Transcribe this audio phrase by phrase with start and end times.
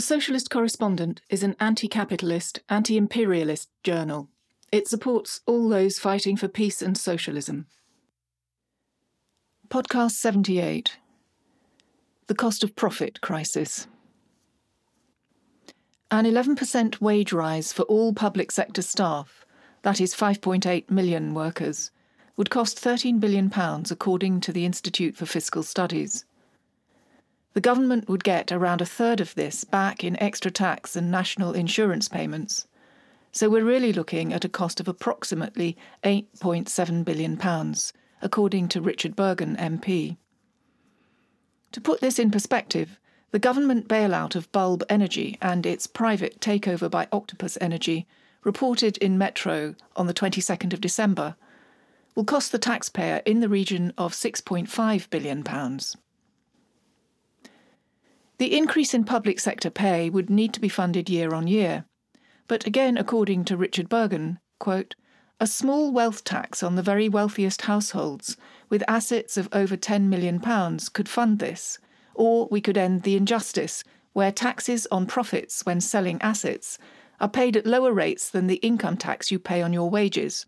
[0.00, 4.30] The Socialist Correspondent is an anti capitalist, anti imperialist journal.
[4.72, 7.66] It supports all those fighting for peace and socialism.
[9.68, 10.96] Podcast 78
[12.28, 13.88] The Cost of Profit Crisis.
[16.10, 19.44] An 11% wage rise for all public sector staff,
[19.82, 21.90] that is 5.8 million workers,
[22.38, 23.52] would cost £13 billion,
[23.90, 26.24] according to the Institute for Fiscal Studies.
[27.52, 31.52] The government would get around a third of this back in extra tax and national
[31.52, 32.68] insurance payments.
[33.32, 37.74] So we're really looking at a cost of approximately £8.7 billion,
[38.22, 40.16] according to Richard Burgon, MP.
[41.72, 43.00] To put this in perspective,
[43.32, 48.06] the government bailout of Bulb Energy and its private takeover by Octopus Energy,
[48.42, 51.36] reported in Metro on the 22nd of December,
[52.14, 55.44] will cost the taxpayer in the region of £6.5 billion.
[58.40, 61.84] The increase in public sector pay would need to be funded year on year.
[62.48, 64.94] But again, according to Richard Burgon, quote,
[65.38, 68.38] a small wealth tax on the very wealthiest households
[68.70, 70.40] with assets of over £10 million
[70.94, 71.78] could fund this,
[72.14, 73.84] or we could end the injustice
[74.14, 76.78] where taxes on profits when selling assets
[77.20, 80.46] are paid at lower rates than the income tax you pay on your wages.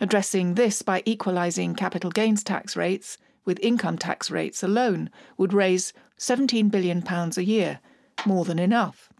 [0.00, 5.08] Addressing this by equalising capital gains tax rates with income tax rates alone
[5.38, 7.80] would raise £17 billion a year,
[8.26, 9.10] more than enough.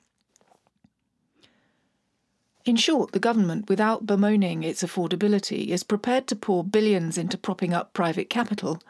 [2.67, 7.73] In short, the government, without bemoaning its affordability, is prepared to pour billions into propping
[7.73, 8.83] up private capital,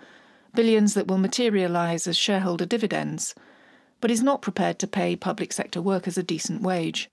[0.54, 3.34] billions that will materialise as shareholder dividends,
[4.00, 7.10] but is not prepared to pay public sector workers a decent wage.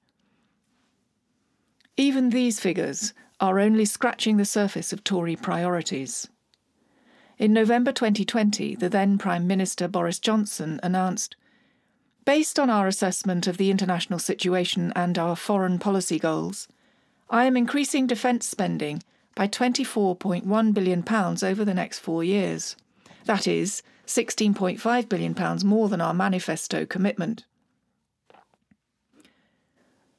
[1.98, 6.30] Even these figures are only scratching the surface of Tory priorities.
[7.40, 11.36] In November 2020, the then Prime Minister Boris Johnson announced
[12.26, 16.68] Based on our assessment of the international situation and our foreign policy goals,
[17.30, 19.02] I am increasing defence spending
[19.36, 22.76] by £24.1 billion over the next four years.
[23.26, 25.36] That is, £16.5 billion
[25.68, 27.46] more than our manifesto commitment.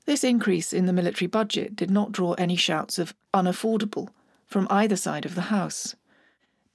[0.04, 4.08] This increase in the military budget did not draw any shouts of unaffordable
[4.46, 5.94] from either side of the House.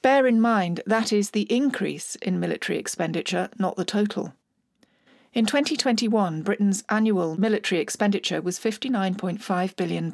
[0.02, 4.34] Bear in mind that is the increase in military expenditure, not the total.
[5.34, 10.12] In 2021, Britain's annual military expenditure was £59.5 billion.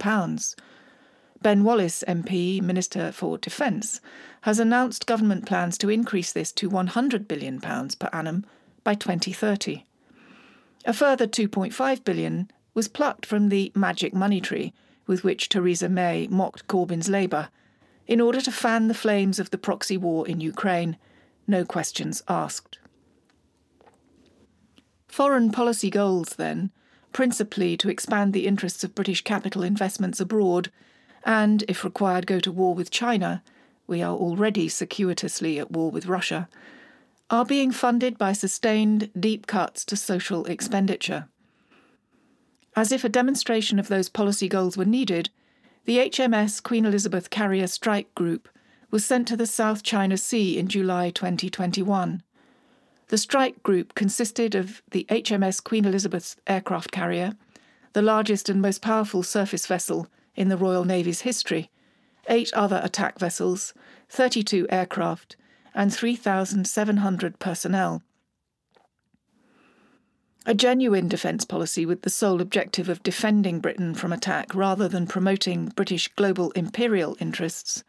[1.41, 4.01] Ben Wallace, MP, Minister for Defence,
[4.41, 8.45] has announced government plans to increase this to £100 billion per annum
[8.83, 9.83] by 2030.
[10.85, 14.73] A further £2.5 billion was plucked from the magic money tree
[15.05, 17.49] with which Theresa May mocked Corbyn's Labour
[18.07, 20.97] in order to fan the flames of the proxy war in Ukraine,
[21.47, 22.79] no questions asked.
[25.07, 26.71] Foreign policy goals, then,
[27.13, 30.71] principally to expand the interests of British capital investments abroad,
[31.23, 33.41] and, if required, go to war with China,
[33.87, 36.49] we are already circuitously at war with Russia,
[37.29, 41.27] are being funded by sustained, deep cuts to social expenditure.
[42.75, 45.29] As if a demonstration of those policy goals were needed,
[45.85, 48.49] the HMS Queen Elizabeth Carrier Strike Group
[48.89, 52.23] was sent to the South China Sea in July 2021.
[53.09, 57.33] The strike group consisted of the HMS Queen Elizabeth aircraft carrier,
[57.93, 61.69] the largest and most powerful surface vessel in the Royal Navy's history,
[62.27, 63.75] eight other attack vessels,
[64.09, 65.35] 32 aircraft,
[65.75, 68.01] and 3,700 personnel
[70.47, 75.07] a genuine defence policy with the sole objective of defending Britain from attack rather than
[75.07, 77.83] promoting British global imperial interests,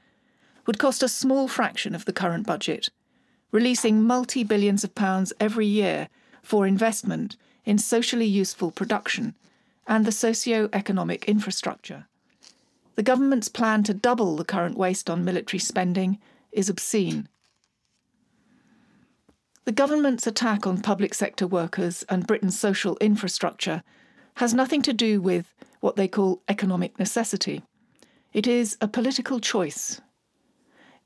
[0.67, 2.89] would cost a small fraction of the current budget,
[3.53, 6.09] releasing multi billions of pounds every year
[6.43, 9.35] for investment in socially useful production
[9.87, 12.07] and the socio economic infrastructure.
[12.95, 16.19] The government's plan to double the current waste on military spending
[16.53, 17.29] is obscene.
[19.67, 23.83] The government's attack on public sector workers and Britain's social infrastructure
[24.37, 27.65] has nothing to do with what they call economic necessity.
[28.33, 30.01] It is a political choice.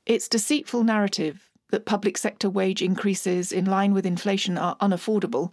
[0.05, 5.51] Its deceitful narrative that public sector wage increases in line with inflation are unaffordable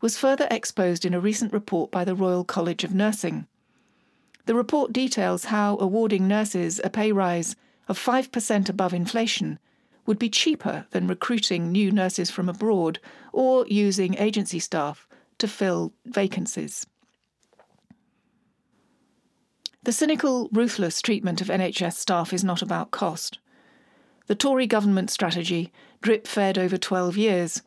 [0.00, 3.46] was further exposed in a recent report by the Royal College of Nursing.
[4.46, 7.54] The report details how awarding nurses a pay rise
[7.86, 9.58] of 5% above inflation
[10.10, 12.98] would be cheaper than recruiting new nurses from abroad
[13.32, 15.06] or using agency staff
[15.38, 16.84] to fill vacancies.
[19.84, 23.38] The cynical, ruthless treatment of NHS staff is not about cost.
[24.26, 25.72] The Tory government strategy,
[26.02, 27.62] drip fed over 12 years,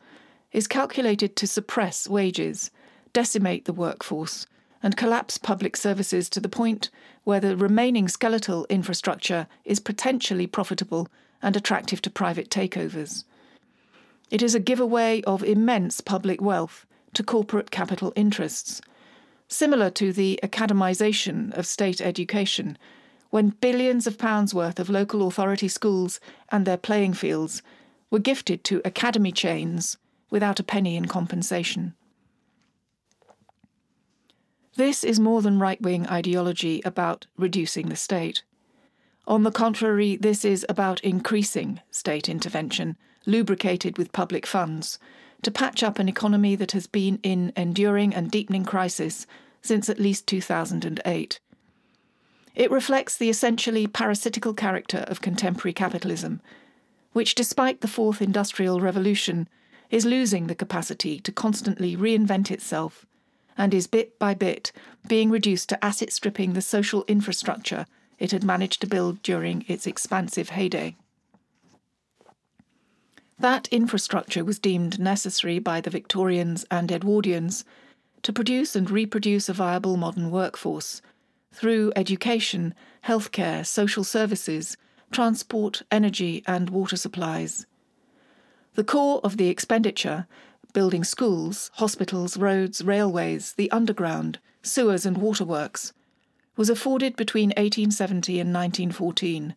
[0.52, 2.70] is calculated to suppress wages,
[3.14, 4.46] decimate the workforce,
[4.82, 6.90] and collapse public services to the point
[7.22, 11.08] where the remaining skeletal infrastructure is potentially profitable
[11.44, 13.22] and attractive to private takeovers.
[14.30, 18.80] It is a giveaway of immense public wealth to corporate capital interests,
[19.46, 22.78] similar to the academisation of state education,
[23.28, 26.18] when billions of pounds worth of local authority schools
[26.48, 27.62] and their playing fields
[28.10, 29.98] were gifted to academy chains
[30.30, 31.94] without a penny in compensation.
[34.76, 38.42] This is more than right wing ideology about reducing the state.
[39.26, 44.98] On the contrary, this is about increasing state intervention, lubricated with public funds,
[45.42, 49.26] to patch up an economy that has been in enduring and deepening crisis
[49.62, 51.40] since at least 2008.
[52.54, 56.42] It reflects the essentially parasitical character of contemporary capitalism,
[57.12, 59.48] which, despite the fourth industrial revolution,
[59.90, 63.06] is losing the capacity to constantly reinvent itself
[63.56, 64.72] and is bit by bit
[65.08, 67.86] being reduced to asset stripping the social infrastructure
[68.18, 70.96] it had managed to build during its expansive heyday.
[73.38, 77.64] That infrastructure was deemed necessary by the Victorians and Edwardians
[78.22, 81.02] to produce and reproduce a viable modern workforce
[81.52, 82.74] through education,
[83.04, 84.76] healthcare, social services,
[85.12, 87.66] transport, energy, and water supplies.
[88.74, 90.26] The core of the expenditure
[90.72, 95.92] building schools, hospitals, roads, railways, the underground, sewers, and waterworks
[96.56, 99.54] was afforded between 1870 and 1914,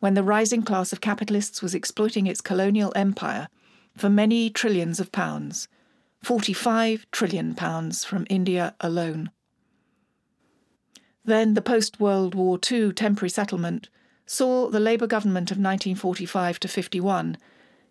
[0.00, 3.48] when the rising class of capitalists was exploiting its colonial empire
[3.96, 5.68] for many trillions of pounds,
[6.22, 9.30] 45 trillion pounds from India alone.
[11.24, 13.88] Then the post World War II temporary settlement
[14.24, 17.36] saw the Labour government of 1945 to 51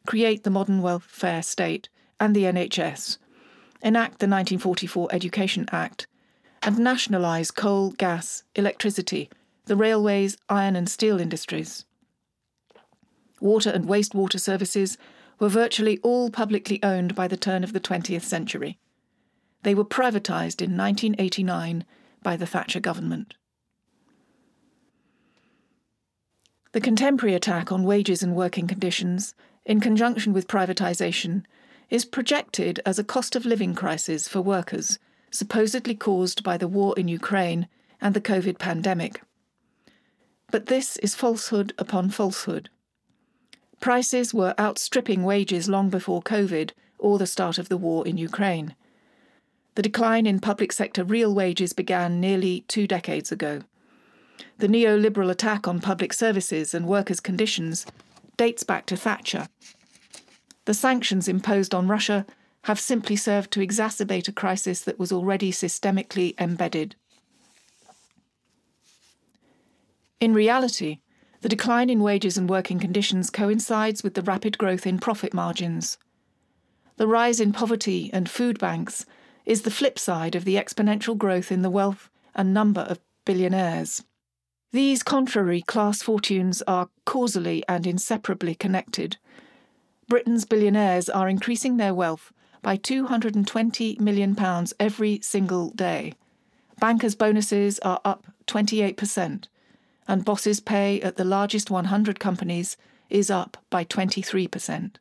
[0.08, 3.18] create the modern welfare state and the NHS,
[3.82, 6.08] enact the 1944 Education Act,
[6.68, 9.30] and nationalise coal, gas, electricity,
[9.68, 11.86] the railways, iron and steel industries.
[13.40, 14.98] Water and wastewater services
[15.40, 18.78] were virtually all publicly owned by the turn of the 20th century.
[19.64, 21.86] They were privatised in 1989
[22.22, 23.36] by the Thatcher government.
[26.74, 29.34] The contemporary attack on wages and working conditions,
[29.66, 31.46] in conjunction with privatisation,
[31.90, 35.00] is projected as a cost of living crisis for workers,
[35.32, 37.68] supposedly caused by the war in Ukraine
[38.02, 39.22] and the COVID pandemic.
[40.52, 42.70] But this is falsehood upon falsehood.
[43.80, 48.76] Prices were outstripping wages long before COVID or the start of the war in Ukraine.
[49.76, 53.62] The decline in public sector real wages began nearly two decades ago.
[54.58, 57.86] The neoliberal attack on public services and workers' conditions
[58.38, 59.48] dates back to Thatcher
[60.68, 62.26] the sanctions imposed on Russia
[62.68, 66.98] have simply served to exacerbate a crisis that was already systemically embedded.
[70.20, 71.00] In reality,
[71.40, 75.98] the decline in wages and working conditions coincides with the rapid growth in profit margins.
[76.98, 79.06] The rise in poverty and food banks
[79.46, 84.04] is the flip side of the exponential growth in the wealth and number of billionaires.
[84.74, 89.16] These contrary class fortunes are causally and inseparably connected,
[90.08, 92.32] Britain's billionaires are increasing their wealth
[92.68, 94.36] by £220 million
[94.78, 96.14] every single day.
[96.82, 99.46] Bankers' bonuses are up 28%,
[100.06, 102.76] and bosses' pay at the largest 100 companies
[103.10, 104.96] is up by 23%.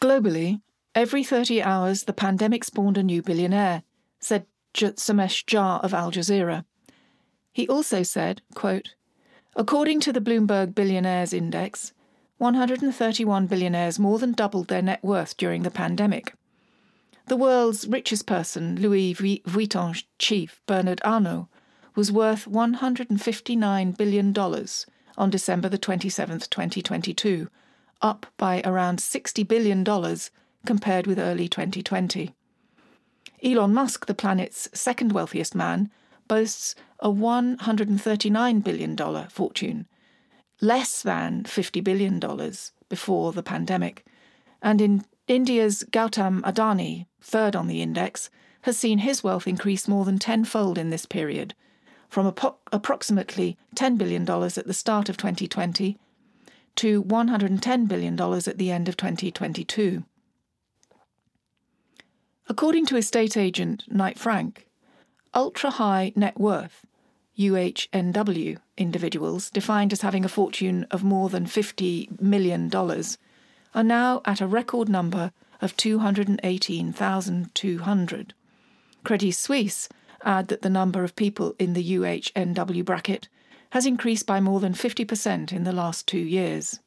[0.00, 0.60] Globally,
[0.94, 3.82] every 30 hours the pandemic spawned a new billionaire,
[4.20, 6.64] said Samesh Jha of Al Jazeera.
[7.52, 8.94] He also said, quote,
[9.56, 11.92] According to the Bloomberg Billionaires Index,
[12.40, 16.32] 131 billionaires more than doubled their net worth during the pandemic.
[17.26, 21.48] The world's richest person, Louis Vuitton chief Bernard Arnault,
[21.94, 24.34] was worth $159 billion
[25.18, 27.50] on December the 27th, 2022,
[28.00, 29.84] up by around $60 billion
[30.64, 32.34] compared with early 2020.
[33.44, 35.90] Elon Musk, the planet's second wealthiest man,
[36.26, 39.86] boasts a $139 billion fortune,
[40.60, 42.20] less than $50 billion
[42.88, 44.04] before the pandemic.
[44.62, 48.30] And in India's Gautam Adani, third on the index,
[48.62, 51.54] has seen his wealth increase more than tenfold in this period,
[52.08, 52.26] from
[52.72, 55.96] approximately $10 billion at the start of 2020
[56.76, 60.04] to $110 billion at the end of 2022.
[62.48, 64.66] According to estate agent Knight Frank,
[65.32, 66.84] ultra high net worth
[67.40, 72.70] UHNW individuals, defined as having a fortune of more than $50 million,
[73.74, 75.32] are now at a record number
[75.62, 78.34] of 218,200.
[79.04, 79.88] Credit Suisse
[80.22, 83.30] add that the number of people in the UHNW bracket
[83.70, 86.80] has increased by more than 50% in the last two years.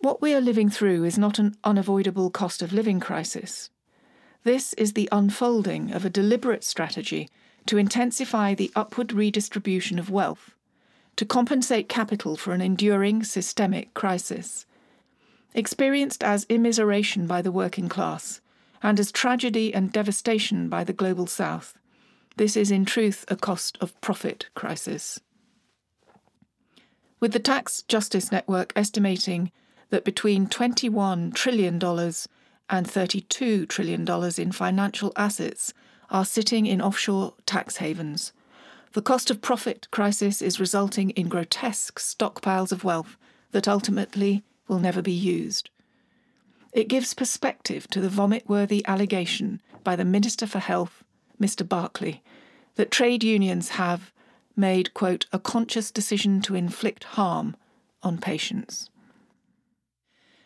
[0.00, 3.70] What we are living through is not an unavoidable cost of living crisis.
[4.42, 7.30] This is the unfolding of a deliberate strategy
[7.66, 10.54] to intensify the upward redistribution of wealth,
[11.16, 14.66] to compensate capital for an enduring systemic crisis.
[15.54, 18.40] Experienced as immiseration by the working class,
[18.82, 21.78] and as tragedy and devastation by the global south,
[22.36, 25.20] this is in truth a cost of profit crisis.
[27.20, 29.52] With the Tax Justice Network estimating
[29.90, 34.06] that between $21 trillion and $32 trillion
[34.36, 35.72] in financial assets
[36.14, 38.32] are sitting in offshore tax havens.
[38.92, 43.16] The cost of profit crisis is resulting in grotesque stockpiles of wealth
[43.50, 45.70] that ultimately will never be used.
[46.72, 51.02] It gives perspective to the vomit worthy allegation by the Minister for Health,
[51.42, 51.68] Mr.
[51.68, 52.22] Barclay,
[52.76, 54.12] that trade unions have
[54.54, 57.56] made, quote, a conscious decision to inflict harm
[58.04, 58.88] on patients.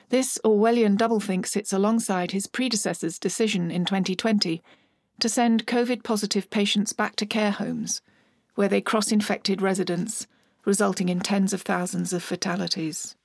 [0.08, 4.62] This Orwellian doublethink sits alongside his predecessor's decision in 2020
[5.20, 8.00] to send COVID positive patients back to care homes,
[8.54, 10.26] where they cross infected residents,
[10.64, 13.16] resulting in tens of thousands of fatalities.